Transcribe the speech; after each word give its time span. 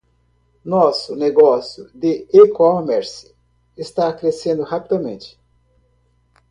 Nosso 0.65 1.15
negócio 1.15 1.87
de 1.93 2.27
e-commerce 2.33 3.35
está 3.77 4.11
crescendo 4.11 4.63
rapidamente. 4.63 5.39